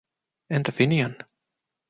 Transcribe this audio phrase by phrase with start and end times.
[0.57, 1.15] Entä Finian?